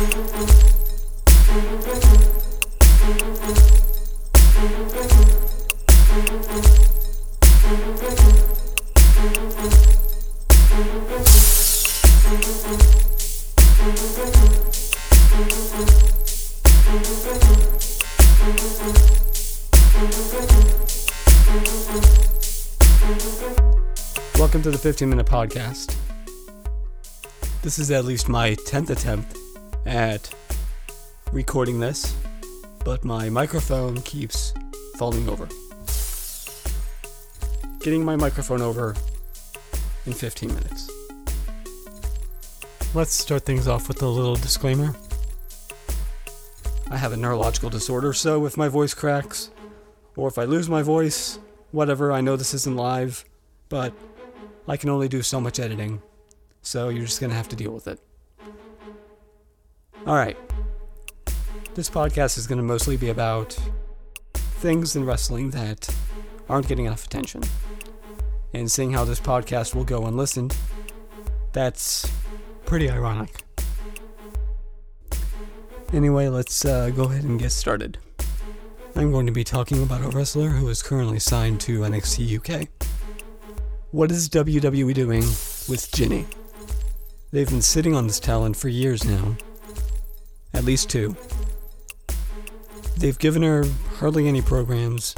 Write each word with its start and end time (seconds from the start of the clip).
Welcome 0.00 0.16
to 24.62 24.70
the 24.70 24.78
15 24.80 25.10
minute 25.10 25.26
podcast. 25.26 25.94
This 27.60 27.78
is 27.78 27.90
at 27.90 28.06
least 28.06 28.30
my 28.30 28.54
10th 28.54 28.88
attempt 28.88 29.39
at 29.90 30.32
recording 31.32 31.80
this, 31.80 32.14
but 32.84 33.04
my 33.04 33.28
microphone 33.28 34.00
keeps 34.02 34.54
falling 34.96 35.28
over. 35.28 35.48
Getting 37.80 38.04
my 38.04 38.14
microphone 38.14 38.62
over 38.62 38.94
in 40.06 40.12
15 40.12 40.54
minutes. 40.54 40.90
Let's 42.94 43.12
start 43.12 43.44
things 43.44 43.66
off 43.66 43.88
with 43.88 44.00
a 44.02 44.06
little 44.06 44.36
disclaimer. 44.36 44.94
I 46.88 46.96
have 46.96 47.12
a 47.12 47.16
neurological 47.16 47.68
disorder, 47.68 48.12
so 48.12 48.46
if 48.46 48.56
my 48.56 48.68
voice 48.68 48.94
cracks, 48.94 49.50
or 50.14 50.28
if 50.28 50.38
I 50.38 50.44
lose 50.44 50.68
my 50.68 50.82
voice, 50.82 51.40
whatever, 51.72 52.12
I 52.12 52.20
know 52.20 52.36
this 52.36 52.54
isn't 52.54 52.76
live, 52.76 53.24
but 53.68 53.92
I 54.68 54.76
can 54.76 54.88
only 54.88 55.08
do 55.08 55.22
so 55.22 55.40
much 55.40 55.58
editing, 55.58 56.00
so 56.62 56.90
you're 56.90 57.06
just 57.06 57.20
gonna 57.20 57.34
have 57.34 57.48
to 57.48 57.56
deal 57.56 57.72
with 57.72 57.88
it. 57.88 57.98
Alright. 60.10 60.36
This 61.76 61.88
podcast 61.88 62.36
is 62.36 62.48
gonna 62.48 62.64
mostly 62.64 62.96
be 62.96 63.10
about 63.10 63.56
things 64.34 64.96
in 64.96 65.06
wrestling 65.06 65.50
that 65.50 65.88
aren't 66.48 66.66
getting 66.66 66.86
enough 66.86 67.04
attention. 67.04 67.42
And 68.52 68.68
seeing 68.68 68.90
how 68.90 69.04
this 69.04 69.20
podcast 69.20 69.72
will 69.72 69.84
go 69.84 70.06
unlistened, 70.06 70.56
that's 71.52 72.10
pretty 72.66 72.90
ironic. 72.90 73.44
Anyway, 75.92 76.26
let's 76.26 76.64
uh, 76.64 76.90
go 76.90 77.04
ahead 77.04 77.22
and 77.22 77.38
get 77.38 77.52
started. 77.52 77.96
I'm 78.96 79.12
going 79.12 79.26
to 79.26 79.32
be 79.32 79.44
talking 79.44 79.80
about 79.80 80.02
a 80.02 80.08
wrestler 80.08 80.48
who 80.48 80.68
is 80.70 80.82
currently 80.82 81.20
signed 81.20 81.60
to 81.60 81.82
NXT 81.82 82.62
UK. 82.64 82.68
What 83.92 84.10
is 84.10 84.28
WWE 84.28 84.92
doing 84.92 85.22
with 85.68 85.88
Jinny? 85.94 86.26
They've 87.30 87.48
been 87.48 87.62
sitting 87.62 87.94
on 87.94 88.08
this 88.08 88.18
talent 88.18 88.56
for 88.56 88.68
years 88.68 89.04
now. 89.04 89.36
At 90.60 90.66
least 90.66 90.90
two. 90.90 91.16
They've 92.98 93.18
given 93.18 93.42
her 93.42 93.64
hardly 93.96 94.28
any 94.28 94.42
programs. 94.42 95.14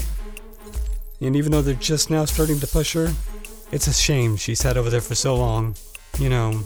And 1.21 1.34
even 1.34 1.51
though 1.51 1.62
they're 1.62 1.75
just 1.75 2.11
now 2.11 2.27
starting 2.27 2.61
to 2.61 2.67
push 2.69 2.95
her, 2.95 3.12
it's 3.73 3.89
a 3.89 3.93
shame 3.93 4.37
she 4.37 4.55
sat 4.55 4.77
over 4.77 4.89
there 4.89 5.01
for 5.01 5.17
so 5.17 5.34
long, 5.34 5.75
you 6.21 6.29
know, 6.29 6.61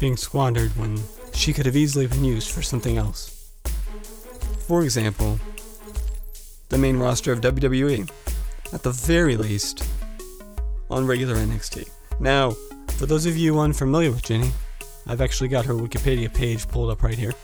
being 0.00 0.16
squandered 0.16 0.74
when 0.78 0.98
she 1.34 1.52
could 1.52 1.66
have 1.66 1.76
easily 1.76 2.06
been 2.06 2.24
used 2.24 2.50
for 2.50 2.62
something 2.62 2.96
else. 2.96 3.50
For 4.66 4.82
example, 4.82 5.38
the 6.70 6.78
main 6.78 6.96
roster 6.96 7.32
of 7.32 7.42
WWE. 7.42 8.10
At 8.72 8.82
the 8.82 8.92
very 8.92 9.36
least, 9.36 9.86
on 10.90 11.06
regular 11.06 11.36
NXT. 11.36 11.90
Now, 12.18 12.52
for 12.96 13.04
those 13.04 13.26
of 13.26 13.36
you 13.36 13.58
unfamiliar 13.58 14.10
with 14.10 14.22
Jinny, 14.22 14.52
I've 15.06 15.20
actually 15.20 15.48
got 15.48 15.66
her 15.66 15.74
Wikipedia 15.74 16.32
page 16.32 16.66
pulled 16.66 16.88
up 16.88 17.02
right 17.02 17.18
here. 17.18 17.34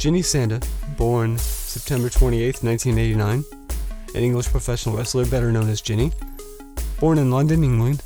Jinny 0.00 0.22
Sandhu, 0.22 0.66
born 0.96 1.36
September 1.36 2.08
28, 2.08 2.64
1989, 2.64 3.44
an 4.14 4.22
English 4.22 4.46
professional 4.46 4.96
wrestler 4.96 5.26
better 5.26 5.52
known 5.52 5.68
as 5.68 5.82
Jinny. 5.82 6.10
Born 7.00 7.18
in 7.18 7.30
London, 7.30 7.62
England, 7.62 8.02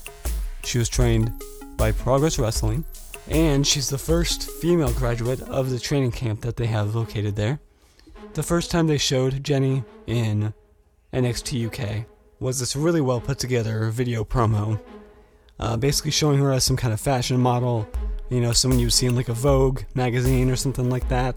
she 0.65 0.79
was 0.79 0.89
trained 0.89 1.31
by 1.77 1.93
Progress 1.93 2.37
Wrestling, 2.37 2.85
and 3.29 3.65
she's 3.65 3.89
the 3.89 3.97
first 3.97 4.51
female 4.61 4.93
graduate 4.95 5.41
of 5.43 5.71
the 5.71 5.79
training 5.79 6.11
camp 6.11 6.41
that 6.41 6.57
they 6.57 6.67
have 6.67 6.97
located 6.97 7.37
there. 7.37 7.61
The 8.33 8.43
first 8.43 8.73
time 8.73 8.89
they 8.89 8.99
showed 8.99 9.45
Jinny 9.45 9.85
in 10.09 10.53
NXT 11.13 11.69
UK 11.69 12.07
was 12.41 12.59
this 12.59 12.75
really 12.75 13.03
well 13.03 13.21
put 13.21 13.39
together 13.39 13.89
video 13.91 14.25
promo, 14.25 14.81
uh, 15.61 15.77
basically 15.77 16.11
showing 16.11 16.41
her 16.41 16.51
as 16.51 16.65
some 16.65 16.77
kind 16.77 16.93
of 16.93 17.01
fashion 17.01 17.39
model, 17.39 17.87
you 18.31 18.41
know, 18.41 18.51
someone 18.51 18.81
you'd 18.81 18.91
see 18.91 19.07
in 19.07 19.15
like 19.15 19.29
a 19.29 19.33
Vogue 19.33 19.83
magazine 19.95 20.51
or 20.51 20.57
something 20.57 20.91
like 20.91 21.09
that. 21.09 21.37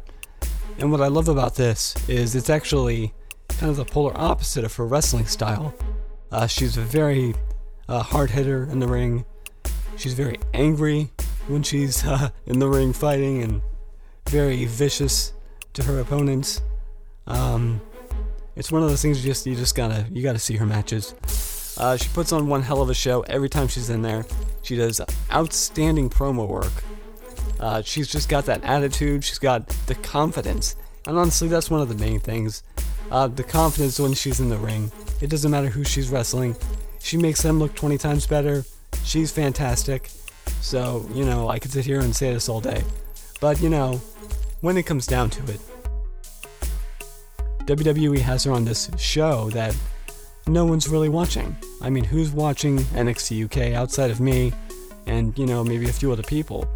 And 0.79 0.91
what 0.91 1.01
I 1.01 1.07
love 1.07 1.27
about 1.27 1.55
this 1.55 1.95
is 2.07 2.35
it's 2.35 2.49
actually 2.49 3.13
kind 3.49 3.71
of 3.71 3.77
the 3.77 3.85
polar 3.85 4.15
opposite 4.15 4.63
of 4.63 4.75
her 4.75 4.85
wrestling 4.85 5.25
style. 5.25 5.73
Uh, 6.31 6.45
she's 6.45 6.77
a 6.77 6.81
very 6.81 7.33
uh, 7.87 8.03
hard 8.03 8.29
hitter 8.29 8.63
in 8.63 8.79
the 8.79 8.87
ring. 8.87 9.25
She's 9.95 10.13
very 10.13 10.37
angry 10.53 11.11
when 11.47 11.63
she's 11.63 12.05
uh, 12.05 12.29
in 12.45 12.59
the 12.59 12.67
ring 12.67 12.93
fighting 12.93 13.41
and 13.41 13.61
very 14.29 14.65
vicious 14.65 15.33
to 15.73 15.83
her 15.83 15.99
opponents. 15.99 16.61
Um, 17.25 17.81
it's 18.55 18.71
one 18.71 18.83
of 18.83 18.89
those 18.89 19.01
things 19.01 19.23
you 19.23 19.31
just 19.31 19.45
you 19.45 19.55
just 19.55 19.75
gotta 19.75 20.05
you 20.11 20.23
gotta 20.23 20.39
see 20.39 20.55
her 20.57 20.65
matches. 20.65 21.13
Uh, 21.77 21.95
she 21.97 22.09
puts 22.09 22.31
on 22.31 22.47
one 22.47 22.61
hell 22.61 22.81
of 22.81 22.89
a 22.89 22.93
show 22.93 23.21
every 23.21 23.49
time 23.49 23.67
she's 23.67 23.89
in 23.89 24.01
there. 24.01 24.25
She 24.63 24.75
does 24.75 25.01
outstanding 25.31 26.09
promo 26.09 26.47
work. 26.47 26.71
Uh, 27.59 27.81
she's 27.81 28.07
just 28.07 28.29
got 28.29 28.45
that 28.45 28.63
attitude. 28.63 29.23
She's 29.23 29.39
got 29.39 29.67
the 29.87 29.95
confidence, 29.95 30.75
and 31.05 31.17
honestly, 31.17 31.47
that's 31.47 31.69
one 31.69 31.81
of 31.81 31.89
the 31.89 31.95
main 31.95 32.19
things. 32.19 32.63
Uh, 33.09 33.27
the 33.27 33.43
confidence 33.43 33.99
when 33.99 34.13
she's 34.13 34.39
in 34.39 34.49
the 34.49 34.57
ring. 34.57 34.91
It 35.21 35.29
doesn't 35.29 35.49
matter 35.49 35.69
who 35.69 35.83
she's 35.83 36.09
wrestling. 36.09 36.55
She 36.99 37.17
makes 37.17 37.41
them 37.41 37.57
look 37.57 37.73
20 37.73 37.97
times 37.97 38.27
better. 38.27 38.65
She's 39.03 39.31
fantastic. 39.31 40.09
So, 40.61 41.07
you 41.13 41.23
know, 41.23 41.49
I 41.49 41.59
could 41.59 41.71
sit 41.71 41.85
here 41.85 42.01
and 42.01 42.15
say 42.15 42.33
this 42.33 42.49
all 42.49 42.59
day. 42.59 42.83
But, 43.39 43.61
you 43.61 43.69
know, 43.69 44.01
when 44.61 44.77
it 44.77 44.83
comes 44.83 45.07
down 45.07 45.29
to 45.31 45.43
it, 45.51 45.61
WWE 47.65 48.19
has 48.19 48.43
her 48.43 48.51
on 48.51 48.65
this 48.65 48.89
show 48.97 49.49
that 49.51 49.75
no 50.47 50.65
one's 50.65 50.87
really 50.87 51.09
watching. 51.09 51.55
I 51.81 51.89
mean, 51.89 52.03
who's 52.03 52.31
watching 52.31 52.79
NXT 52.79 53.45
UK 53.45 53.73
outside 53.73 54.11
of 54.11 54.19
me 54.19 54.53
and, 55.05 55.37
you 55.37 55.45
know, 55.45 55.63
maybe 55.63 55.87
a 55.87 55.93
few 55.93 56.11
other 56.11 56.23
people? 56.23 56.67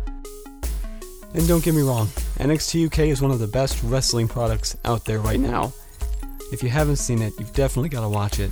And 1.34 1.47
don't 1.47 1.64
get 1.64 1.74
me 1.74 1.81
wrong, 1.81 2.08
NXT 2.40 2.88
UK 2.88 3.00
is 3.00 3.22
one 3.22 3.31
of 3.31 3.40
the 3.40 3.47
best 3.47 3.81
wrestling 3.84 4.28
products 4.28 4.75
out 4.84 5.06
there 5.06 5.19
right 5.19 5.40
now. 5.40 5.72
If 6.52 6.62
you 6.62 6.69
haven't 6.69 6.97
seen 6.97 7.22
it, 7.22 7.34
you've 7.40 7.53
definitely 7.53 7.88
got 7.88 8.02
to 8.02 8.09
watch 8.09 8.40
it. 8.40 8.52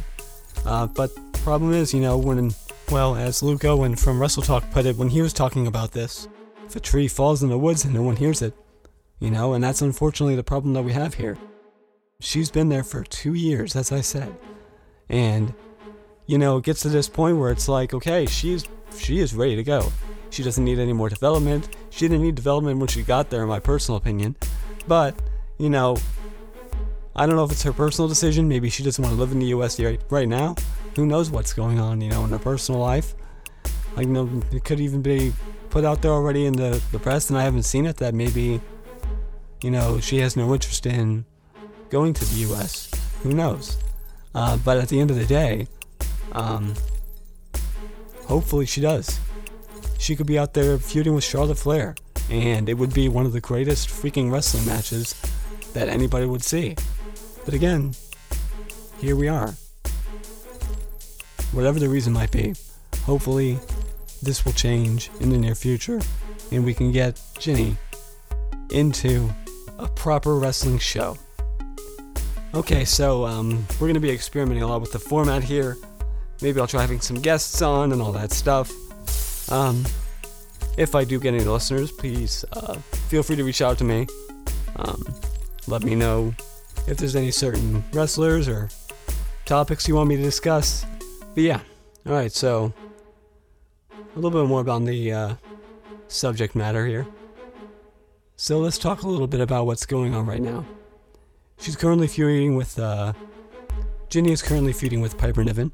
Uh, 0.66 0.88
but 0.88 1.14
the 1.34 1.40
problem 1.40 1.74
is, 1.74 1.94
you 1.94 2.00
know, 2.00 2.18
when, 2.18 2.54
well, 2.90 3.18
as 3.18 3.44
Luke 3.44 3.66
Owen 3.66 3.98
from 3.98 4.22
Wrestle 4.22 4.44
Talk 4.44 4.70
put 4.72 4.86
it 4.86 4.96
when 4.96 5.10
he 5.10 5.22
was 5.22 5.34
talking 5.34 5.68
about 5.68 5.92
this, 5.92 6.30
if 6.66 6.76
a 6.76 6.80
tree 6.80 7.10
falls 7.10 7.44
in 7.44 7.50
the 7.50 7.58
woods 7.58 7.84
and 7.84 7.94
no 7.94 8.02
one 8.02 8.16
hears 8.16 8.42
it, 8.42 8.54
you 9.20 9.30
know, 9.30 9.54
and 9.54 9.64
that's 9.64 9.82
unfortunately 9.82 10.38
the 10.38 10.44
problem 10.44 10.74
that 10.74 10.84
we 10.84 10.94
have 10.94 11.16
here. 11.16 11.38
She's 12.22 12.50
been 12.50 12.70
there 12.70 12.84
for 12.84 13.04
two 13.04 13.34
years, 13.34 13.76
as 13.76 13.92
I 13.92 14.00
said. 14.02 14.34
And, 15.10 15.54
you 16.28 16.38
know, 16.38 16.58
it 16.58 16.64
gets 16.64 16.82
to 16.82 16.90
this 16.90 17.10
point 17.10 17.38
where 17.38 17.52
it's 17.52 17.68
like, 17.68 17.94
okay, 17.94 18.26
she's 18.26 18.66
she 18.98 19.20
is 19.20 19.36
ready 19.36 19.56
to 19.56 19.64
go. 19.64 19.92
She 20.30 20.44
doesn't 20.44 20.64
need 20.64 20.80
any 20.80 20.94
more 20.94 21.10
development. 21.10 21.70
She 21.90 22.08
didn't 22.08 22.24
need 22.24 22.36
development 22.36 22.80
when 22.80 22.88
she 22.88 23.04
got 23.04 23.30
there, 23.30 23.44
in 23.44 23.50
my 23.50 23.60
personal 23.60 23.98
opinion. 23.98 24.36
But, 24.88 25.16
you 25.58 25.70
know, 25.70 25.98
I 27.16 27.26
don't 27.26 27.36
know 27.36 27.44
if 27.44 27.52
it's 27.52 27.64
her 27.64 27.74
personal 27.74 28.08
decision. 28.08 28.48
Maybe 28.48 28.70
she 28.70 28.84
doesn't 28.84 29.04
want 29.04 29.14
to 29.16 29.20
live 29.20 29.32
in 29.32 29.40
the 29.40 29.48
U.S. 29.48 29.80
right, 30.10 30.28
now. 30.28 30.56
Who 30.96 31.06
knows 31.06 31.30
what's 31.32 31.54
going 31.54 31.80
on, 31.80 32.02
you 32.02 32.10
know, 32.10 32.24
in 32.24 32.30
her 32.30 32.40
personal 32.40 32.80
life. 32.80 33.16
Like, 33.96 34.06
you 34.06 34.14
know, 34.14 34.42
it 34.52 34.64
could 34.64 34.80
even 34.80 35.02
be 35.02 35.34
put 35.70 35.84
out 35.84 36.02
there 36.02 36.12
already 36.12 36.46
in 36.46 36.54
the, 36.54 36.82
the 36.92 37.00
press, 37.00 37.30
and 37.30 37.38
I 37.38 37.44
haven't 37.44 37.64
seen 37.64 37.86
it 37.86 37.98
that 37.98 38.14
maybe, 38.14 38.62
you 39.62 39.72
know, 39.72 40.00
she 40.00 40.18
has 40.20 40.36
no 40.36 40.54
interest 40.54 40.86
in 40.86 41.26
going 41.90 42.14
to 42.14 42.26
the 42.26 42.36
U.S. 42.42 42.92
Who 43.24 43.34
knows? 43.34 43.78
Uh, 44.34 44.58
but 44.58 44.78
at 44.78 44.90
the 44.90 45.00
end 45.00 45.12
of 45.12 45.18
the 45.18 45.26
day, 45.26 45.68
um, 46.32 46.74
hopefully 48.26 48.66
she 48.66 48.82
does. 48.82 49.20
She 50.00 50.16
could 50.16 50.26
be 50.26 50.40
out 50.40 50.56
there 50.56 50.80
feuding 50.80 51.14
with 51.14 51.24
Charlotte 51.24 51.60
Flair, 51.60 51.94
and 52.32 52.68
it 52.68 52.74
would 52.76 52.94
be 52.94 53.10
one 53.10 53.28
of 53.28 53.34
the 53.34 53.42
greatest 53.42 53.90
freaking 53.90 54.32
wrestling 54.32 54.66
matches 54.66 55.14
that 55.74 55.90
anybody 55.90 56.26
would 56.26 56.44
see. 56.44 56.76
But 57.46 57.54
again, 57.54 57.94
here 59.00 59.16
we 59.16 59.28
are. 59.28 59.54
Whatever 61.52 61.80
the 61.80 61.90
reason 61.90 62.14
might 62.14 62.32
be, 62.32 62.56
hopefully 63.04 63.60
this 64.24 64.46
will 64.46 64.54
change 64.54 65.12
in 65.20 65.30
the 65.30 65.38
near 65.38 65.56
future 65.56 66.00
and 66.52 66.66
we 66.66 66.74
can 66.74 66.92
get 66.92 67.22
Jinny 67.38 67.76
into 68.72 69.30
a 69.78 69.88
proper 69.88 70.36
wrestling 70.36 70.80
show. 70.80 71.18
Okay, 72.54 72.86
so 72.86 73.26
um, 73.26 73.66
we're 73.74 73.88
going 73.88 73.94
to 73.94 74.00
be 74.00 74.10
experimenting 74.10 74.64
a 74.64 74.68
lot 74.68 74.82
with 74.82 74.92
the 74.92 75.00
format 75.00 75.44
here. 75.44 75.78
Maybe 76.42 76.60
I'll 76.60 76.68
try 76.68 76.82
having 76.82 77.02
some 77.02 77.18
guests 77.18 77.62
on 77.62 77.92
and 77.92 78.02
all 78.02 78.12
that 78.14 78.32
stuff. 78.32 78.72
Um, 79.50 79.84
if 80.78 80.96
I 80.96 81.04
do 81.04 81.20
get 81.20 81.34
any 81.34 81.44
listeners, 81.44 81.92
please 81.92 82.46
uh, 82.54 82.76
feel 83.10 83.24
free 83.24 83.36
to 83.36 83.44
reach 83.44 83.62
out 83.62 83.78
to 83.80 83.84
me. 83.84 84.08
Um, 84.76 85.04
let 85.68 85.84
me 85.84 85.96
know 85.96 86.34
if 86.88 86.98
there's 86.98 87.16
any 87.16 87.32
certain 87.32 87.84
wrestlers 87.92 88.48
or 88.48 88.70
topics 89.46 89.88
you 89.88 89.96
want 89.96 90.10
me 90.10 90.16
to 90.16 90.22
discuss. 90.22 90.86
But 91.34 91.44
yeah, 91.44 91.62
alright, 92.08 92.32
so 92.32 92.74
a 93.92 94.16
little 94.16 94.32
bit 94.32 94.48
more 94.48 94.62
about 94.62 94.86
the 94.86 95.12
uh, 95.12 95.36
subject 96.08 96.56
matter 96.56 96.86
here. 96.86 97.06
So 98.36 98.60
let's 98.60 98.78
talk 98.78 99.02
a 99.02 99.08
little 99.08 99.28
bit 99.28 99.42
about 99.42 99.66
what's 99.66 99.86
going 99.86 100.16
on 100.16 100.26
right 100.26 100.42
now. 100.42 100.66
She's 101.60 101.76
currently 101.76 102.08
feuding 102.08 102.56
with, 102.56 102.80
uh, 102.80 103.14
Jinny 104.10 104.32
is 104.32 104.42
currently 104.42 104.72
feuding 104.72 105.02
with 105.02 105.18
Piper 105.18 105.44
Niven, 105.44 105.74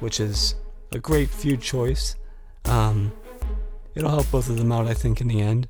which 0.00 0.20
is 0.20 0.56
a 0.92 0.98
great 0.98 1.30
feud 1.30 1.62
choice. 1.62 2.16
Um, 2.66 3.12
it'll 3.94 4.10
help 4.10 4.30
both 4.30 4.48
of 4.48 4.56
them 4.58 4.72
out, 4.72 4.86
I 4.86 4.94
think, 4.94 5.20
in 5.20 5.28
the 5.28 5.40
end. 5.40 5.68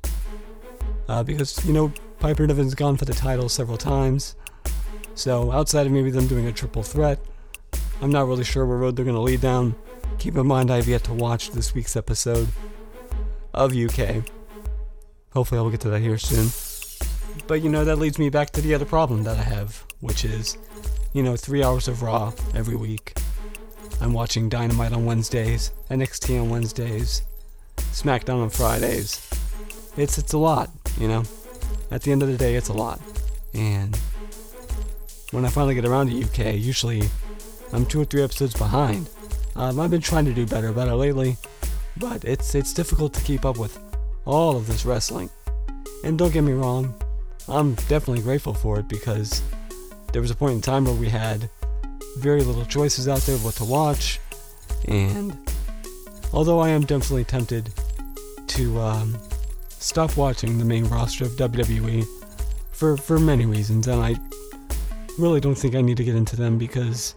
Uh, 1.07 1.23
because, 1.23 1.63
you 1.65 1.73
know, 1.73 1.91
Piper 2.19 2.45
Niven's 2.45 2.75
gone 2.75 2.97
for 2.97 3.05
the 3.05 3.13
title 3.13 3.49
several 3.49 3.77
times. 3.77 4.35
So, 5.15 5.51
outside 5.51 5.85
of 5.85 5.91
maybe 5.91 6.11
them 6.11 6.27
doing 6.27 6.45
a 6.47 6.51
triple 6.51 6.83
threat, 6.83 7.19
I'm 8.01 8.11
not 8.11 8.27
really 8.27 8.43
sure 8.43 8.65
what 8.65 8.75
road 8.75 8.95
they're 8.95 9.05
going 9.05 9.15
to 9.15 9.21
lead 9.21 9.41
down. 9.41 9.75
Keep 10.19 10.35
in 10.35 10.47
mind, 10.47 10.69
I've 10.69 10.87
yet 10.87 11.03
to 11.05 11.13
watch 11.13 11.51
this 11.51 11.73
week's 11.73 11.95
episode 11.95 12.47
of 13.53 13.75
UK. 13.75 14.23
Hopefully, 15.33 15.59
I'll 15.59 15.69
get 15.69 15.81
to 15.81 15.89
that 15.89 16.01
here 16.01 16.17
soon. 16.17 16.49
But, 17.47 17.61
you 17.61 17.69
know, 17.69 17.85
that 17.85 17.97
leads 17.97 18.19
me 18.19 18.29
back 18.29 18.51
to 18.51 18.61
the 18.61 18.73
other 18.73 18.85
problem 18.85 19.23
that 19.23 19.37
I 19.37 19.43
have, 19.43 19.85
which 20.01 20.25
is, 20.25 20.57
you 21.13 21.23
know, 21.23 21.35
three 21.35 21.63
hours 21.63 21.87
of 21.87 22.01
Raw 22.01 22.33
every 22.53 22.75
week. 22.75 23.13
I'm 24.01 24.13
watching 24.13 24.49
Dynamite 24.49 24.93
on 24.93 25.05
Wednesdays, 25.05 25.71
NXT 25.89 26.41
on 26.41 26.49
Wednesdays, 26.49 27.23
SmackDown 27.77 28.43
on 28.43 28.49
Fridays. 28.49 29.29
It's 29.97 30.17
it's 30.17 30.33
a 30.33 30.37
lot, 30.37 30.69
you 30.99 31.07
know. 31.07 31.23
At 31.89 32.01
the 32.03 32.11
end 32.11 32.21
of 32.21 32.29
the 32.29 32.37
day, 32.37 32.55
it's 32.55 32.69
a 32.69 32.73
lot. 32.73 32.99
And 33.53 33.95
when 35.31 35.45
I 35.45 35.49
finally 35.49 35.75
get 35.75 35.85
around 35.85 36.09
to 36.09 36.23
UK, 36.23 36.55
usually 36.55 37.03
I'm 37.73 37.85
two 37.85 38.01
or 38.01 38.05
three 38.05 38.23
episodes 38.23 38.53
behind. 38.53 39.09
Um, 39.55 39.79
I've 39.79 39.91
been 39.91 40.01
trying 40.01 40.25
to 40.25 40.33
do 40.33 40.45
better 40.45 40.71
better 40.71 40.93
lately, 40.93 41.37
but 41.97 42.23
it's 42.23 42.53
it's 42.55 42.73
difficult 42.73 43.13
to 43.15 43.21
keep 43.21 43.45
up 43.45 43.57
with 43.57 43.79
all 44.25 44.55
of 44.55 44.67
this 44.67 44.85
wrestling. 44.85 45.29
And 46.03 46.17
don't 46.17 46.31
get 46.31 46.43
me 46.43 46.53
wrong, 46.53 46.93
I'm 47.47 47.73
definitely 47.89 48.21
grateful 48.21 48.53
for 48.53 48.79
it 48.79 48.87
because 48.87 49.41
there 50.13 50.21
was 50.21 50.31
a 50.31 50.35
point 50.35 50.53
in 50.53 50.61
time 50.61 50.85
where 50.85 50.93
we 50.93 51.09
had 51.09 51.49
very 52.17 52.41
little 52.41 52.65
choices 52.65 53.07
out 53.07 53.19
there 53.21 53.35
of 53.35 53.45
what 53.45 53.55
to 53.55 53.65
watch, 53.65 54.19
and 54.85 55.37
although 56.33 56.59
I 56.59 56.69
am 56.69 56.81
definitely 56.81 57.23
tempted 57.23 57.71
to 58.47 58.79
um, 58.79 59.17
stop 59.69 60.17
watching 60.17 60.57
the 60.57 60.65
main 60.65 60.85
roster 60.85 61.25
of 61.25 61.31
WWE 61.31 62.05
for 62.71 62.97
for 62.97 63.19
many 63.19 63.45
reasons, 63.45 63.87
and 63.87 64.03
I 64.03 64.15
really 65.17 65.39
don't 65.39 65.55
think 65.55 65.75
I 65.75 65.81
need 65.81 65.97
to 65.97 66.03
get 66.03 66.15
into 66.15 66.35
them 66.35 66.57
because 66.57 67.15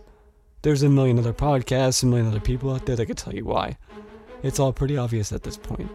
there's 0.62 0.82
a 0.82 0.88
million 0.88 1.18
other 1.18 1.32
podcasts, 1.32 2.02
a 2.02 2.06
million 2.06 2.26
other 2.26 2.40
people 2.40 2.72
out 2.72 2.86
there 2.86 2.96
that 2.96 3.06
could 3.06 3.18
tell 3.18 3.34
you 3.34 3.44
why. 3.44 3.76
It's 4.42 4.58
all 4.58 4.72
pretty 4.72 4.96
obvious 4.96 5.32
at 5.32 5.42
this 5.42 5.56
point. 5.56 5.90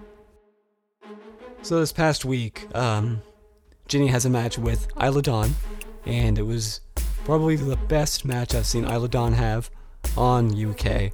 So 1.61 1.79
this 1.79 1.91
past 1.91 2.25
week, 2.25 2.67
um, 2.75 3.21
Jinny 3.87 4.07
has 4.07 4.25
a 4.25 4.29
match 4.29 4.57
with 4.57 4.87
Isla 5.01 5.21
Dawn, 5.21 5.55
and 6.05 6.37
it 6.37 6.43
was 6.43 6.81
probably 7.25 7.55
the 7.55 7.75
best 7.75 8.23
match 8.23 8.53
I've 8.53 8.65
seen 8.65 8.85
Isla 8.85 9.09
Dawn 9.09 9.33
have 9.33 9.69
on 10.15 10.53
UK. 10.53 11.11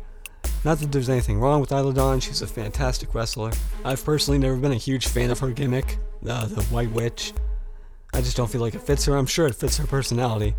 Not 0.64 0.80
that 0.80 0.92
there's 0.92 1.10
anything 1.10 1.40
wrong 1.40 1.62
with 1.62 1.72
Isla 1.72 1.94
Dawn, 1.94 2.20
she's 2.20 2.42
a 2.42 2.48
fantastic 2.48 3.16
wrestler. 3.16 3.52
I've 3.84 4.04
personally 4.04 4.38
never 4.38 4.58
been 4.58 4.74
a 4.74 4.76
huge 4.76 5.08
fan 5.08 5.32
of 5.32 5.40
her 5.40 5.52
gimmick, 5.52 5.98
uh, 6.28 6.46
the 6.46 6.62
White 6.64 6.92
Witch. 6.92 7.34
I 8.14 8.22
just 8.22 8.36
don't 8.36 8.52
feel 8.52 8.62
like 8.62 8.76
it 8.76 8.82
fits 8.82 9.06
her. 9.06 9.16
I'm 9.16 9.26
sure 9.26 9.48
it 9.48 9.56
fits 9.56 9.78
her 9.78 9.88
personality, 9.88 10.54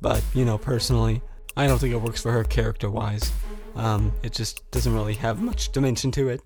but, 0.00 0.24
you 0.32 0.44
know, 0.44 0.56
personally, 0.56 1.20
I 1.56 1.66
don't 1.66 1.78
think 1.78 1.92
it 1.92 2.00
works 2.00 2.22
for 2.22 2.32
her 2.32 2.42
character 2.42 2.90
wise. 2.90 3.30
Um, 3.76 4.12
it 4.22 4.32
just 4.32 4.68
doesn't 4.70 4.94
really 4.94 5.14
have 5.14 5.40
much 5.40 5.70
dimension 5.70 6.10
to 6.12 6.30
it. 6.30 6.40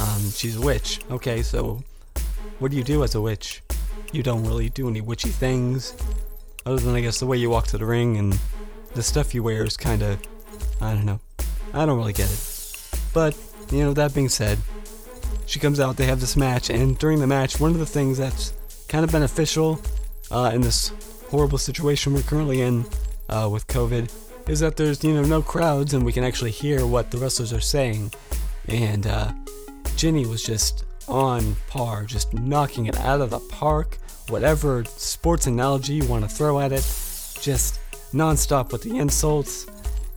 Um, 0.00 0.30
she's 0.30 0.56
a 0.56 0.60
witch. 0.60 1.00
Okay, 1.10 1.42
so 1.42 1.80
what 2.58 2.72
do 2.72 2.76
you 2.76 2.84
do 2.84 3.04
as 3.04 3.14
a 3.14 3.20
witch? 3.20 3.62
you 4.12 4.22
don't 4.22 4.44
really 4.44 4.70
do 4.70 4.88
any 4.88 5.00
witchy 5.00 5.28
things. 5.28 5.94
Other 6.68 6.76
than, 6.76 6.94
I 6.94 7.00
guess, 7.00 7.18
the 7.18 7.24
way 7.24 7.38
you 7.38 7.48
walk 7.48 7.66
to 7.68 7.78
the 7.78 7.86
ring 7.86 8.18
and 8.18 8.38
the 8.94 9.02
stuff 9.02 9.34
you 9.34 9.42
wear 9.42 9.64
is 9.64 9.78
kind 9.78 10.02
of. 10.02 10.20
I 10.82 10.92
don't 10.92 11.06
know. 11.06 11.18
I 11.72 11.86
don't 11.86 11.96
really 11.96 12.12
get 12.12 12.30
it. 12.30 12.90
But, 13.14 13.34
you 13.70 13.82
know, 13.84 13.94
that 13.94 14.12
being 14.12 14.28
said, 14.28 14.58
she 15.46 15.58
comes 15.58 15.80
out, 15.80 15.96
they 15.96 16.04
have 16.04 16.20
this 16.20 16.36
match, 16.36 16.68
and 16.68 16.98
during 16.98 17.20
the 17.20 17.26
match, 17.26 17.58
one 17.58 17.70
of 17.70 17.78
the 17.78 17.86
things 17.86 18.18
that's 18.18 18.52
kind 18.86 19.02
of 19.02 19.10
beneficial 19.10 19.80
uh, 20.30 20.50
in 20.52 20.60
this 20.60 20.92
horrible 21.30 21.56
situation 21.56 22.12
we're 22.12 22.20
currently 22.20 22.60
in 22.60 22.84
uh, 23.30 23.48
with 23.50 23.66
COVID 23.68 24.12
is 24.46 24.60
that 24.60 24.76
there's, 24.76 25.02
you 25.02 25.14
know, 25.14 25.22
no 25.22 25.40
crowds 25.40 25.94
and 25.94 26.04
we 26.04 26.12
can 26.12 26.22
actually 26.22 26.50
hear 26.50 26.86
what 26.86 27.10
the 27.10 27.16
wrestlers 27.16 27.50
are 27.50 27.60
saying. 27.60 28.12
And 28.68 29.06
uh, 29.06 29.32
Jinny 29.96 30.26
was 30.26 30.42
just 30.42 30.84
on 31.08 31.56
par, 31.66 32.04
just 32.04 32.34
knocking 32.34 32.84
it 32.84 32.96
out 32.98 33.22
of 33.22 33.30
the 33.30 33.40
park. 33.40 33.96
Whatever 34.28 34.84
sports 34.84 35.46
analogy 35.46 35.94
you 35.94 36.04
want 36.06 36.28
to 36.28 36.28
throw 36.28 36.60
at 36.60 36.72
it, 36.72 36.84
just 37.40 37.80
nonstop 38.12 38.72
with 38.72 38.82
the 38.82 38.98
insults. 38.98 39.66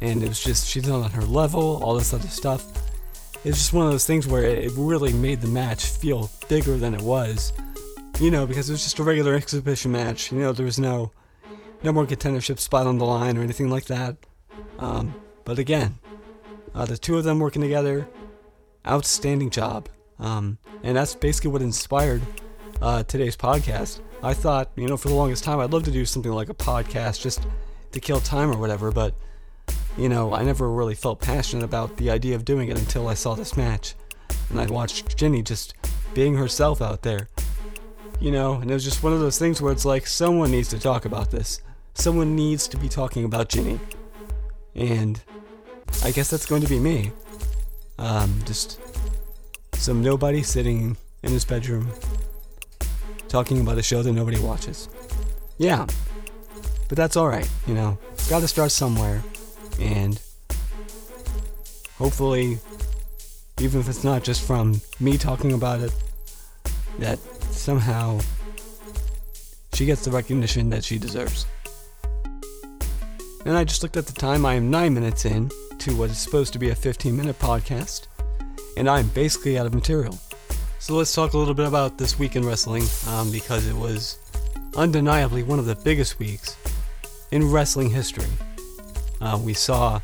And 0.02 0.24
it 0.24 0.30
was 0.30 0.44
just, 0.44 0.68
she's 0.68 0.88
not 0.88 1.04
on 1.04 1.12
her 1.12 1.22
level, 1.22 1.82
all 1.84 1.96
this 1.96 2.14
other 2.14 2.28
stuff. 2.28 2.66
It's 3.44 3.58
just 3.58 3.74
one 3.74 3.86
of 3.86 3.92
those 3.92 4.06
things 4.06 4.28
where 4.28 4.44
it 4.44 4.72
really 4.76 5.14
made 5.14 5.42
the 5.42 5.48
match 5.48 5.86
feel 5.86 6.30
bigger 6.50 6.78
than 6.78 6.94
it 6.94 7.02
was. 7.02 7.54
You 8.20 8.32
know, 8.32 8.46
because 8.46 8.70
it 8.70 8.74
was 8.74 8.84
just 8.84 9.00
a 9.00 9.04
regular 9.04 9.34
exhibition 9.36 9.92
match. 9.92 10.32
You 10.32 10.40
know, 10.40 10.52
there 10.52 10.66
was 10.66 10.80
no, 10.80 11.12
no 11.84 11.92
more 11.92 12.06
contendership 12.06 12.60
spot 12.60 12.88
on 12.88 12.98
the 12.98 13.06
line 13.06 13.38
or 13.38 13.42
anything 13.42 13.70
like 13.70 13.86
that. 13.86 14.18
Um, 14.80 15.16
but 15.46 15.58
again, 15.58 15.98
uh, 16.76 16.86
the 16.86 16.98
two 16.98 17.18
of 17.18 17.24
them 17.24 17.40
working 17.40 17.62
together, 17.62 18.08
outstanding 18.86 19.50
job. 19.50 19.90
Um, 20.20 20.58
and 20.84 20.96
that's 20.96 21.16
basically 21.16 21.52
what 21.52 21.62
inspired 21.62 22.22
uh, 22.82 23.04
today's 23.04 23.38
podcast. 23.38 24.00
I 24.24 24.34
thought, 24.34 24.72
you 24.76 24.88
know, 24.88 24.98
for 24.98 25.10
the 25.10 25.16
longest 25.16 25.44
time, 25.44 25.60
I'd 25.60 25.72
love 25.72 25.84
to 25.84 25.92
do 25.92 26.06
something 26.06 26.32
like 26.32 26.50
a 26.50 26.54
podcast 26.54 27.22
just 27.22 27.46
to 27.92 28.00
kill 28.00 28.20
time 28.20 28.50
or 28.50 28.58
whatever, 28.58 28.92
but, 28.92 29.14
you 29.98 30.10
know, 30.10 30.34
I 30.34 30.44
never 30.44 30.70
really 30.70 30.96
felt 30.96 31.20
passionate 31.20 31.64
about 31.64 31.98
the 31.98 32.10
idea 32.10 32.36
of 32.36 32.46
doing 32.46 32.70
it 32.70 32.78
until 32.78 33.08
I 33.08 33.14
saw 33.14 33.36
this 33.36 33.58
match. 33.58 33.96
And 34.50 34.60
I 34.60 34.66
watched 34.66 35.18
Jinny 35.18 35.42
just 35.42 35.76
being 36.14 36.36
herself 36.36 36.82
out 36.82 37.02
there. 37.02 37.30
You 38.20 38.32
know, 38.32 38.56
and 38.56 38.70
it 38.70 38.74
was 38.74 38.84
just 38.84 39.02
one 39.02 39.14
of 39.14 39.20
those 39.20 39.40
things 39.40 39.62
where 39.62 39.72
it's 39.72 39.86
like, 39.86 40.06
someone 40.06 40.52
needs 40.52 40.70
to 40.70 40.80
talk 40.80 41.06
about 41.06 41.32
this. 41.32 41.62
Someone 41.96 42.36
needs 42.36 42.68
to 42.68 42.78
be 42.78 42.88
talking 42.88 43.26
about 43.26 43.50
Jinny. 43.50 43.80
And 44.76 45.20
I 46.04 46.12
guess 46.12 46.30
that's 46.30 46.46
going 46.46 46.62
to 46.62 46.70
be 46.70 46.80
me. 46.80 47.12
Um, 47.98 48.40
just 48.46 48.80
some 49.74 50.04
nobody 50.04 50.44
sitting 50.44 50.96
in 51.24 51.32
his 51.32 51.44
bedroom 51.44 51.92
talking 53.32 53.62
about 53.62 53.78
a 53.78 53.84
show 53.84 54.04
that 54.04 54.12
nobody 54.12 54.40
watches. 54.40 54.90
Yeah, 55.58 55.88
but 56.88 56.98
that's 56.98 57.18
alright, 57.18 57.50
you 57.66 57.74
know. 57.74 57.98
Gotta 58.30 58.48
start 58.48 58.72
somewhere, 58.72 59.24
and 59.80 60.22
hopefully, 61.98 62.60
even 63.60 63.80
if 63.80 63.90
it's 63.90 64.04
not 64.04 64.24
just 64.24 64.46
from 64.46 64.82
me 65.00 65.18
talking 65.18 65.54
about 65.54 65.82
it, 65.82 65.94
that 67.00 67.18
somehow 67.52 68.20
she 69.74 69.86
gets 69.86 70.04
the 70.04 70.12
recognition 70.12 70.70
that 70.70 70.84
she 70.84 70.98
deserves. 71.00 71.46
And 73.46 73.58
I 73.58 73.64
just 73.64 73.82
looked 73.82 73.98
at 73.98 74.06
the 74.06 74.14
time, 74.14 74.46
I 74.46 74.54
am 74.54 74.70
9 74.70 74.94
minutes 74.94 75.26
in 75.26 75.50
to 75.80 75.96
what 75.96 76.12
is 76.12 76.20
supposed 76.20 76.54
to 76.54 76.60
be 76.60 76.70
a 76.70 76.76
15 76.76 77.16
minute 77.16 77.40
podcast 77.40 78.06
and 78.78 78.90
I'm 78.90 79.08
basically 79.10 79.58
out 79.58 79.66
of 79.66 79.74
material. 79.74 80.18
So 80.82 80.96
let's 80.96 81.14
talk 81.14 81.34
a 81.34 81.38
little 81.38 81.54
bit 81.54 81.68
about 81.68 82.00
this 82.00 82.18
week 82.18 82.36
in 82.36 82.44
wrestling, 82.44 82.82
um, 83.08 83.32
because 83.32 83.68
it 83.68 83.76
was 83.76 84.18
undeniably 84.76 85.44
one 85.44 85.60
of 85.60 85.68
the 85.68 85.76
biggest 85.76 86.18
weeks 86.18 86.58
in 87.30 87.52
wrestling 87.52 87.92
history. 87.92 88.26
Uh, 89.22 89.40
we 89.40 89.54
saw 89.54 90.02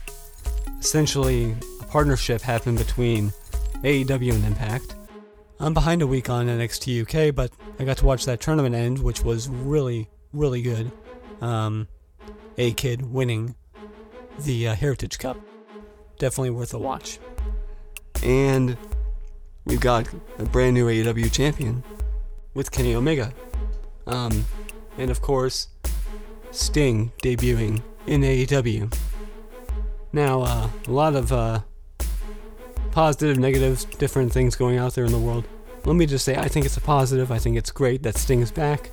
essentially 0.79 1.55
a 1.81 1.83
partnership 1.85 2.41
happen 2.41 2.75
between 2.75 3.33
AEW 3.77 4.35
and 4.35 4.45
Impact. 4.45 4.93
I'm 5.59 5.73
behind 5.73 6.03
a 6.03 6.07
week 6.07 6.29
on 6.29 6.45
NXT 6.45 7.01
UK, 7.01 7.33
but 7.33 7.51
I 7.79 7.83
got 7.83 7.97
to 7.97 8.05
watch 8.05 8.25
that 8.25 8.39
tournament 8.39 8.75
end, 8.75 8.99
which 8.99 9.23
was 9.23 9.49
really, 9.49 10.07
really 10.31 10.61
good. 10.61 10.91
Um, 11.41 11.87
A-Kid 12.59 13.11
winning 13.11 13.55
the 14.41 14.67
uh, 14.67 14.75
Heritage 14.75 15.17
Cup. 15.17 15.39
Definitely 16.19 16.51
worth 16.51 16.75
a 16.75 16.79
watch. 16.79 17.17
And 18.21 18.77
we've 19.67 19.81
got 19.81 20.07
a 20.39 20.45
brand 20.45 20.73
new 20.73 20.87
AEW 20.87 21.31
champion 21.31 21.83
with 22.53 22.71
Kenny 22.71 22.95
Omega. 22.95 23.33
Um, 24.05 24.45
and 24.97 25.11
of 25.11 25.21
course, 25.21 25.67
Sting 26.51 27.11
debuting 27.21 27.81
in 28.07 28.21
AEW. 28.21 28.93
Now, 30.13 30.41
uh, 30.41 30.69
a 30.87 30.91
lot 30.91 31.15
of 31.15 31.31
uh, 31.31 31.59
positive, 32.91 33.37
negative, 33.37 33.85
different 33.99 34.31
things 34.31 34.55
going 34.55 34.77
out 34.77 34.95
there 34.95 35.05
in 35.05 35.11
the 35.11 35.19
world. 35.19 35.45
Let 35.85 35.95
me 35.95 36.05
just 36.05 36.25
say, 36.25 36.35
I 36.35 36.47
think 36.47 36.65
it's 36.65 36.77
a 36.77 36.81
positive. 36.81 37.31
I 37.31 37.37
think 37.37 37.57
it's 37.57 37.71
great 37.71 38.03
that 38.03 38.15
Sting 38.17 38.41
is 38.41 38.51
back. 38.51 38.89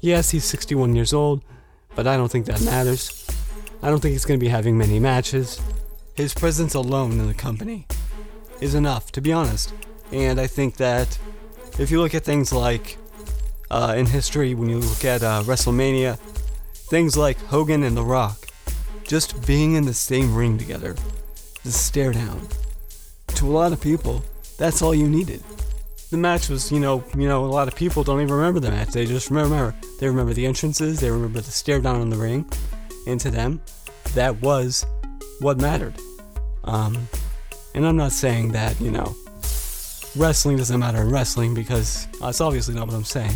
Yes, 0.00 0.30
he's 0.30 0.44
61 0.44 0.94
years 0.94 1.12
old, 1.12 1.42
but 1.94 2.06
I 2.06 2.16
don't 2.16 2.30
think 2.30 2.46
that 2.46 2.62
matters. 2.62 3.26
I 3.82 3.88
don't 3.88 4.00
think 4.00 4.12
he's 4.12 4.24
going 4.24 4.38
to 4.38 4.44
be 4.44 4.50
having 4.50 4.78
many 4.78 4.98
matches. 4.98 5.60
His 6.14 6.32
presence 6.32 6.74
alone 6.74 7.12
in 7.12 7.26
the 7.26 7.34
company 7.34 7.86
is 8.60 8.74
enough, 8.74 9.10
to 9.12 9.20
be 9.20 9.32
honest. 9.32 9.74
And 10.12 10.40
I 10.40 10.46
think 10.46 10.76
that 10.76 11.18
if 11.78 11.90
you 11.90 12.00
look 12.00 12.14
at 12.14 12.24
things 12.24 12.52
like 12.52 12.98
uh, 13.70 13.94
in 13.96 14.06
history, 14.06 14.54
when 14.54 14.68
you 14.68 14.78
look 14.78 15.04
at 15.04 15.22
uh, 15.22 15.42
WrestleMania, 15.42 16.18
things 16.88 17.16
like 17.16 17.38
Hogan 17.38 17.82
and 17.82 17.96
The 17.96 18.04
Rock, 18.04 18.46
just 19.02 19.46
being 19.46 19.74
in 19.74 19.84
the 19.84 19.94
same 19.94 20.34
ring 20.34 20.58
together, 20.58 20.94
the 21.64 21.72
stare 21.72 22.12
down. 22.12 22.46
To 23.36 23.46
a 23.46 23.52
lot 23.52 23.72
of 23.72 23.80
people, 23.80 24.24
that's 24.58 24.82
all 24.82 24.94
you 24.94 25.08
needed. 25.08 25.42
The 26.10 26.16
match 26.16 26.48
was, 26.48 26.70
you 26.70 26.78
know, 26.78 27.02
you 27.16 27.26
know, 27.26 27.44
a 27.44 27.46
lot 27.46 27.66
of 27.66 27.74
people 27.74 28.04
don't 28.04 28.20
even 28.20 28.32
remember 28.32 28.60
the 28.60 28.70
match. 28.70 28.90
They 28.90 29.06
just 29.06 29.30
remember, 29.30 29.74
they 29.98 30.06
remember 30.06 30.32
the 30.32 30.46
entrances, 30.46 31.00
they 31.00 31.10
remember 31.10 31.40
the 31.40 31.50
stare 31.50 31.80
down 31.80 32.00
in 32.02 32.10
the 32.10 32.16
ring, 32.16 32.48
and 33.06 33.18
to 33.20 33.30
them, 33.30 33.60
that 34.14 34.40
was 34.40 34.86
what 35.40 35.58
mattered. 35.58 35.94
Um, 36.62 37.08
and 37.74 37.84
I'm 37.84 37.96
not 37.96 38.12
saying 38.12 38.52
that, 38.52 38.80
you 38.80 38.90
know, 38.90 39.16
wrestling 40.16 40.56
doesn't 40.56 40.78
matter 40.78 41.02
in 41.02 41.10
wrestling 41.10 41.54
because 41.54 42.06
uh, 42.20 42.26
that's 42.26 42.40
obviously 42.40 42.74
not 42.74 42.86
what 42.86 42.96
I'm 42.96 43.04
saying. 43.04 43.34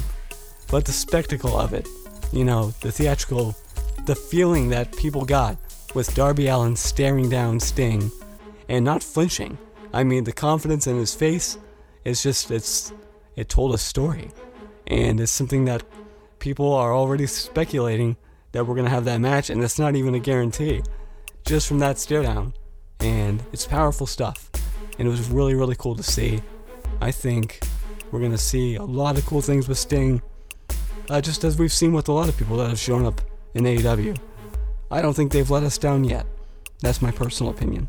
But 0.70 0.84
the 0.84 0.92
spectacle 0.92 1.58
of 1.58 1.72
it, 1.72 1.88
you 2.32 2.44
know, 2.44 2.70
the 2.80 2.92
theatrical, 2.92 3.56
the 4.06 4.14
feeling 4.14 4.68
that 4.70 4.96
people 4.96 5.24
got 5.24 5.56
with 5.94 6.14
Darby 6.14 6.48
Allin 6.48 6.76
staring 6.76 7.28
down 7.28 7.58
Sting 7.58 8.10
and 8.68 8.84
not 8.84 9.02
flinching. 9.02 9.56
I 9.92 10.04
mean, 10.04 10.24
the 10.24 10.32
confidence 10.32 10.86
in 10.86 10.96
his 10.96 11.14
face 11.14 11.58
is 12.04 12.22
just, 12.22 12.50
it's, 12.50 12.92
it 13.36 13.48
told 13.48 13.74
a 13.74 13.78
story. 13.78 14.30
And 14.86 15.20
it's 15.20 15.32
something 15.32 15.64
that 15.64 15.82
people 16.38 16.72
are 16.72 16.94
already 16.94 17.26
speculating 17.26 18.16
that 18.52 18.66
we're 18.66 18.74
going 18.74 18.86
to 18.86 18.90
have 18.90 19.04
that 19.04 19.20
match, 19.20 19.50
and 19.50 19.62
it's 19.62 19.78
not 19.78 19.96
even 19.96 20.14
a 20.14 20.18
guarantee. 20.18 20.82
Just 21.44 21.66
from 21.66 21.78
that 21.80 21.98
stare 21.98 22.22
down. 22.22 22.54
And 23.00 23.42
it's 23.52 23.66
powerful 23.66 24.06
stuff. 24.06 24.50
And 24.98 25.06
it 25.06 25.10
was 25.10 25.30
really, 25.30 25.54
really 25.54 25.76
cool 25.76 25.94
to 25.96 26.02
see. 26.02 26.42
I 27.00 27.10
think 27.10 27.60
we're 28.10 28.20
going 28.20 28.32
to 28.32 28.38
see 28.38 28.76
a 28.76 28.82
lot 28.82 29.18
of 29.18 29.26
cool 29.26 29.42
things 29.42 29.68
with 29.68 29.78
Sting, 29.78 30.22
uh, 31.10 31.20
just 31.20 31.44
as 31.44 31.58
we've 31.58 31.72
seen 31.72 31.92
with 31.92 32.08
a 32.08 32.12
lot 32.12 32.28
of 32.28 32.36
people 32.36 32.56
that 32.58 32.68
have 32.68 32.78
shown 32.78 33.04
up 33.04 33.20
in 33.54 33.64
AEW. 33.64 34.18
I 34.90 35.02
don't 35.02 35.14
think 35.14 35.32
they've 35.32 35.50
let 35.50 35.62
us 35.62 35.78
down 35.78 36.04
yet. 36.04 36.26
That's 36.80 37.02
my 37.02 37.10
personal 37.10 37.52
opinion. 37.52 37.88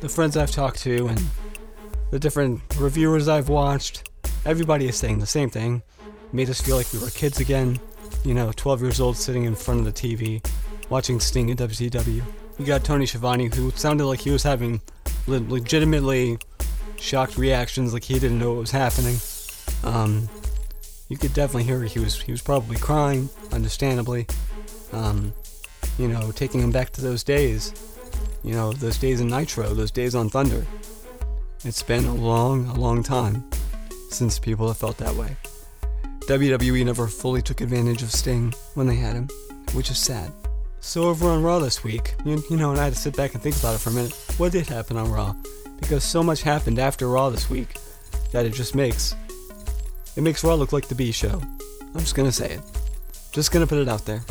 The 0.00 0.08
friends 0.08 0.36
I've 0.36 0.50
talked 0.50 0.80
to 0.80 1.08
and 1.08 1.22
the 2.10 2.18
different 2.18 2.60
reviewers 2.78 3.28
I've 3.28 3.48
watched, 3.48 4.10
everybody 4.44 4.88
is 4.88 4.96
saying 4.96 5.18
the 5.18 5.26
same 5.26 5.48
thing. 5.48 5.82
Made 6.32 6.50
us 6.50 6.60
feel 6.60 6.76
like 6.76 6.92
we 6.92 6.98
were 6.98 7.10
kids 7.10 7.40
again, 7.40 7.78
you 8.24 8.34
know, 8.34 8.52
12 8.54 8.82
years 8.82 9.00
old 9.00 9.16
sitting 9.16 9.44
in 9.44 9.54
front 9.54 9.80
of 9.80 9.86
the 9.86 9.92
TV, 9.92 10.44
watching 10.90 11.20
Sting 11.20 11.48
in 11.48 11.56
WCW. 11.56 12.22
You 12.58 12.66
got 12.66 12.84
Tony 12.84 13.06
Schiavone, 13.06 13.50
who 13.54 13.70
sounded 13.72 14.06
like 14.06 14.20
he 14.20 14.30
was 14.30 14.42
having 14.42 14.80
le- 15.26 15.38
legitimately 15.48 16.38
shocked 17.02 17.36
reactions, 17.36 17.92
like 17.92 18.04
he 18.04 18.14
didn't 18.14 18.38
know 18.38 18.52
what 18.52 18.60
was 18.60 18.70
happening. 18.70 19.16
Um, 19.84 20.28
you 21.08 21.18
could 21.18 21.34
definitely 21.34 21.64
hear 21.64 21.82
he 21.82 21.98
was 21.98 22.20
he 22.22 22.32
was 22.32 22.40
probably 22.40 22.76
crying, 22.76 23.28
understandably. 23.52 24.26
Um, 24.92 25.32
you 25.98 26.08
know, 26.08 26.32
taking 26.32 26.60
him 26.60 26.70
back 26.70 26.90
to 26.92 27.02
those 27.02 27.22
days. 27.22 27.74
You 28.42 28.54
know, 28.54 28.72
those 28.72 28.98
days 28.98 29.20
in 29.20 29.28
Nitro, 29.28 29.74
those 29.74 29.90
days 29.90 30.14
on 30.14 30.30
Thunder. 30.30 30.66
It's 31.64 31.82
been 31.82 32.04
a 32.06 32.14
long, 32.14 32.66
a 32.66 32.74
long 32.74 33.02
time 33.02 33.44
since 34.10 34.38
people 34.38 34.66
have 34.66 34.78
felt 34.78 34.96
that 34.98 35.14
way. 35.14 35.36
WWE 36.26 36.84
never 36.84 37.06
fully 37.06 37.42
took 37.42 37.60
advantage 37.60 38.02
of 38.02 38.10
Sting 38.10 38.52
when 38.74 38.86
they 38.86 38.96
had 38.96 39.14
him, 39.14 39.28
which 39.74 39.90
is 39.90 39.98
sad. 39.98 40.32
So 40.80 41.04
over 41.04 41.28
on 41.28 41.42
Raw 41.42 41.60
this 41.60 41.84
week, 41.84 42.14
you, 42.24 42.42
you 42.50 42.56
know, 42.56 42.72
and 42.72 42.80
I 42.80 42.84
had 42.84 42.94
to 42.94 42.98
sit 42.98 43.16
back 43.16 43.34
and 43.34 43.42
think 43.42 43.56
about 43.56 43.76
it 43.76 43.78
for 43.78 43.90
a 43.90 43.92
minute. 43.92 44.12
What 44.38 44.52
did 44.52 44.66
happen 44.66 44.96
on 44.96 45.10
Raw? 45.10 45.34
Because 45.82 46.04
so 46.04 46.22
much 46.22 46.42
happened 46.42 46.78
after 46.78 47.08
Raw 47.08 47.28
this 47.28 47.50
week 47.50 47.76
that 48.30 48.46
it 48.46 48.54
just 48.54 48.74
makes 48.74 49.14
it 50.16 50.22
makes 50.22 50.42
Raw 50.42 50.54
look 50.54 50.72
like 50.72 50.88
the 50.88 50.94
B 50.94 51.12
show. 51.12 51.42
I'm 51.94 52.00
just 52.00 52.14
gonna 52.14 52.32
say 52.32 52.52
it. 52.52 52.60
Just 53.32 53.52
gonna 53.52 53.66
put 53.66 53.78
it 53.78 53.88
out 53.88 54.06
there. 54.06 54.22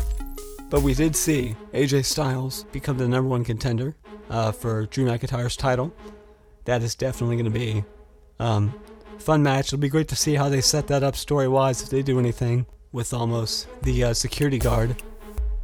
But 0.70 0.82
we 0.82 0.94
did 0.94 1.14
see 1.14 1.54
AJ 1.72 2.06
Styles 2.06 2.64
become 2.72 2.96
the 2.96 3.06
number 3.06 3.28
one 3.28 3.44
contender 3.44 3.94
uh, 4.30 4.50
for 4.50 4.86
Drew 4.86 5.04
McIntyre's 5.04 5.56
title. 5.56 5.92
That 6.64 6.82
is 6.82 6.94
definitely 6.94 7.36
gonna 7.36 7.50
be 7.50 7.84
um, 8.40 8.74
fun 9.18 9.42
match. 9.42 9.68
It'll 9.68 9.78
be 9.78 9.88
great 9.88 10.08
to 10.08 10.16
see 10.16 10.34
how 10.34 10.48
they 10.48 10.60
set 10.60 10.86
that 10.88 11.02
up 11.02 11.14
story 11.14 11.48
wise 11.48 11.82
if 11.82 11.90
they 11.90 12.02
do 12.02 12.18
anything 12.18 12.66
with 12.92 13.10
Omos 13.10 13.66
the 13.82 14.04
uh, 14.04 14.14
security 14.14 14.58
guard 14.58 15.02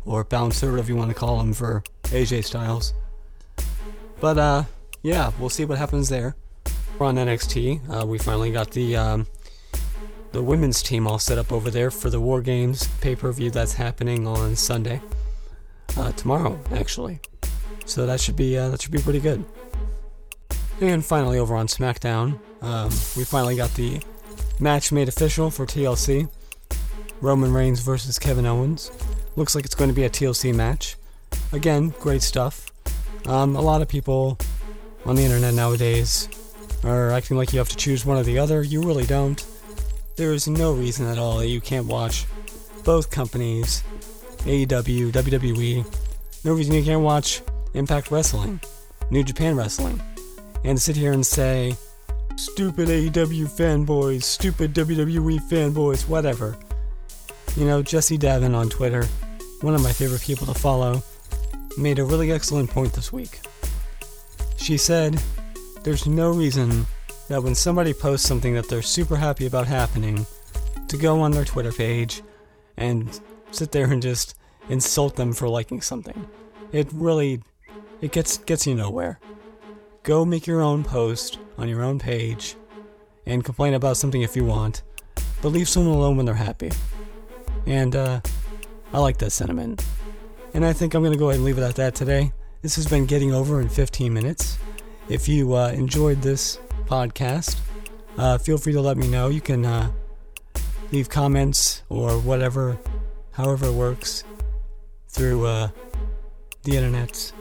or 0.04 0.25
bouncer, 0.25 0.71
whatever 0.71 0.88
you 0.88 0.97
want 0.97 1.11
to 1.11 1.14
call 1.14 1.40
him, 1.40 1.52
for 1.52 1.83
AJ 2.04 2.45
Styles. 2.45 2.95
But 4.21 4.38
uh, 4.38 4.64
yeah, 5.02 5.33
we'll 5.38 5.50
see 5.50 5.64
what 5.64 5.78
happens 5.78 6.09
there. 6.09 6.37
We're 6.99 7.07
on 7.07 7.17
NXT. 7.17 8.02
Uh, 8.02 8.07
we 8.07 8.19
finally 8.19 8.50
got 8.50 8.73
the 8.73 8.97
um, 8.97 9.26
the 10.33 10.43
women's 10.43 10.83
team 10.83 11.07
all 11.07 11.19
set 11.19 11.38
up 11.38 11.52
over 11.52 11.71
there 11.71 11.90
for 11.90 12.11
the 12.11 12.21
War 12.21 12.40
Games 12.40 12.88
pay 13.00 13.14
per 13.14 13.31
view 13.33 13.50
that's 13.50 13.75
happening 13.75 14.26
on 14.26 14.57
Sunday, 14.57 15.00
uh, 15.97 16.12
tomorrow 16.12 16.59
actually. 16.73 17.21
So 17.85 18.07
that 18.07 18.21
should 18.21 18.37
be 18.37 18.59
uh, 18.59 18.69
that 18.71 18.83
should 18.83 18.93
be 18.93 19.00
pretty 19.00 19.21
good. 19.21 19.45
And 20.81 21.05
finally, 21.05 21.38
over 21.38 21.57
on 21.57 21.67
SmackDown, 21.67 22.38
um, 22.62 22.90
we 23.17 23.25
finally 23.25 23.57
got 23.57 23.75
the 23.75 24.00
match 24.61 24.93
made 24.93 25.09
official 25.09 25.50
for 25.50 25.67
TLC. 25.67 26.28
Roman 27.21 27.52
Reigns 27.52 27.81
versus 27.81 28.19
Kevin 28.19 28.47
Owens. 28.47 28.93
Looks 29.35 29.55
like 29.55 29.64
it's 29.64 29.75
going 29.75 29.90
to 29.90 29.95
be 29.95 30.05
a 30.05 30.11
TLC 30.11 30.55
match. 30.55 30.97
Again, 31.52 31.93
great 31.99 32.23
stuff. 32.23 32.71
Um, 33.26 33.57
a 33.57 33.61
lot 33.61 33.83
of 33.83 33.88
people 33.88 34.38
on 35.09 35.17
the 35.17 35.23
internet 35.23 35.55
nowadays 35.55 36.29
are 36.85 37.11
acting 37.11 37.38
like 37.38 37.55
you 37.55 37.59
have 37.59 37.69
to 37.71 37.77
choose 37.77 38.05
one 38.05 38.19
or 38.19 38.23
the 38.23 38.38
other. 38.38 38.62
You 38.62 38.83
really 38.83 39.07
don't. 39.07 39.43
There 40.17 40.35
is 40.35 40.47
no 40.47 40.75
reason 40.75 41.07
at 41.07 41.17
all 41.17 41.38
that 41.38 41.49
you 41.49 41.62
can't 41.62 41.87
watch 41.87 42.27
both 42.85 43.11
companies, 43.11 43.83
AEW, 44.41 45.11
WWE. 45.11 46.45
No 46.45 46.53
reason 46.53 46.75
you 46.75 46.85
can't 46.85 47.00
watch 47.00 47.41
Impact 47.73 48.11
Wrestling, 48.11 48.61
New 49.11 49.25
Japan 49.25 49.57
Wrestling, 49.57 49.99
and 50.62 50.79
sit 50.81 50.95
here 50.95 51.12
and 51.12 51.25
say, 51.25 51.75
stupid 52.37 52.88
AEW 52.88 53.47
fanboys, 53.47 54.25
stupid 54.25 54.75
WWE 54.75 55.41
fanboys, 55.49 56.07
whatever. 56.07 56.55
You 57.57 57.65
know, 57.65 57.83
Jesse 57.83 58.19
Davin 58.19 58.55
on 58.55 58.69
Twitter, 58.69 59.07
one 59.62 59.75
of 59.75 59.83
my 59.83 59.93
favorite 59.93 60.21
people 60.21 60.47
to 60.47 60.55
follow, 60.55 61.03
made 61.79 61.99
a 61.99 62.05
really 62.05 62.31
excellent 62.31 62.69
point 62.69 62.93
this 62.93 63.11
week. 63.11 63.41
She 64.69 64.77
said, 64.77 65.19
There's 65.83 66.07
no 66.07 66.31
reason 66.31 66.85
that 67.29 67.43
when 67.43 67.55
somebody 67.55 67.95
posts 67.95 68.29
something 68.29 68.53
that 68.53 68.69
they're 68.69 68.83
super 68.83 69.17
happy 69.17 69.47
about 69.47 69.67
happening, 69.67 70.27
to 70.89 70.99
go 70.99 71.23
on 71.23 71.31
their 71.31 71.47
Twitter 71.47 71.73
page 71.73 72.21
and 72.77 73.19
sit 73.51 73.73
there 73.73 73.91
and 73.91 74.03
just 74.03 74.37
insult 74.69 75.17
them 75.17 75.33
for 75.33 75.49
liking 75.49 75.81
something. 75.81 76.29
It 76.71 76.87
really 76.93 77.41
it 78.03 78.13
gets 78.13 78.37
gets 78.37 78.67
you 78.67 78.75
nowhere. 78.75 79.19
Go 80.03 80.27
make 80.27 80.47
your 80.47 80.61
own 80.61 80.85
post 80.85 81.39
on 81.57 81.67
your 81.71 81.83
own 81.83 81.99
page 81.99 82.55
and 83.25 83.43
complain 83.43 83.73
about 83.73 83.97
something 83.97 84.21
if 84.21 84.37
you 84.37 84.45
want, 84.45 84.83
but 85.41 85.49
leave 85.49 85.71
someone 85.71 85.97
alone 85.97 86.19
when 86.19 86.27
they're 86.27 86.35
happy. 86.35 86.73
And 87.67 87.97
uh, 87.97 88.21
I 88.93 88.99
like 88.99 89.17
that 89.17 89.31
sentiment. 89.31 89.83
And 90.53 90.63
I 90.63 90.75
think 90.75 90.93
I'm 90.93 91.01
going 91.01 91.15
to 91.15 91.19
go 91.19 91.31
ahead 91.31 91.37
and 91.37 91.47
leave 91.47 91.57
it 91.57 91.63
at 91.63 91.77
that 91.77 91.95
today. 91.95 92.33
This 92.61 92.75
has 92.75 92.88
been 92.88 93.07
Getting 93.07 93.33
Over 93.33 93.61
in 93.61 93.69
15 93.69 94.12
minutes. 94.12 94.59
If 95.09 95.29
you 95.29 95.55
uh, 95.55 95.69
enjoyed 95.69 96.23
this 96.23 96.59
podcast, 96.87 97.57
uh, 98.17 98.37
feel 98.38 98.59
free 98.59 98.73
to 98.73 98.81
let 98.81 98.97
me 98.97 99.07
know. 99.07 99.29
You 99.29 99.41
can 99.41 99.65
uh, 99.65 99.93
leave 100.91 101.09
comments 101.09 101.83
or 101.88 102.19
whatever, 102.19 102.77
however 103.31 103.67
it 103.67 103.75
works, 103.75 104.25
through 105.09 105.47
uh, 105.47 105.69
the 106.65 106.77
internet. 106.77 107.33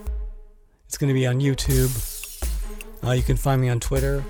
It's 0.86 1.00
going 1.00 1.08
to 1.08 1.16
be 1.16 1.26
on 1.26 1.40
YouTube. 1.40 1.90
Uh, 3.04 3.14
you 3.14 3.24
can 3.24 3.38
find 3.38 3.60
me 3.60 3.70
on 3.70 3.80
Twitter 3.80 4.24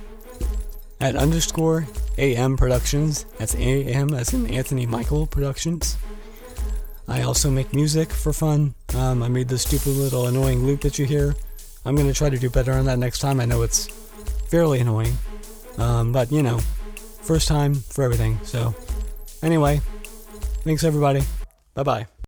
at 1.01 1.17
underscore 1.17 1.85
AM 2.17 2.55
Productions. 2.55 3.25
That's 3.37 3.55
AM 3.55 4.13
as 4.13 4.33
in 4.33 4.49
Anthony 4.49 4.85
Michael 4.85 5.27
Productions. 5.27 5.97
I 7.07 7.21
also 7.21 7.49
make 7.49 7.73
music 7.73 8.11
for 8.11 8.33
fun. 8.33 8.75
Um, 8.95 9.23
I 9.23 9.29
made 9.29 9.47
this 9.47 9.61
stupid 9.61 9.89
little 9.95 10.27
annoying 10.27 10.65
loop 10.65 10.81
that 10.81 10.99
you 10.99 11.05
hear. 11.05 11.35
I'm 11.85 11.95
going 11.95 12.07
to 12.07 12.13
try 12.13 12.29
to 12.29 12.37
do 12.37 12.49
better 12.49 12.73
on 12.73 12.85
that 12.85 12.99
next 12.99 13.19
time. 13.19 13.39
I 13.39 13.45
know 13.45 13.61
it's 13.61 13.87
fairly 14.49 14.79
annoying. 14.79 15.15
Um, 15.77 16.11
but, 16.11 16.31
you 16.31 16.43
know, 16.43 16.59
first 17.21 17.47
time 17.47 17.75
for 17.75 18.03
everything. 18.03 18.39
So, 18.43 18.75
anyway, 19.41 19.79
thanks 20.63 20.83
everybody. 20.83 21.21
Bye 21.75 21.83
bye. 21.83 22.07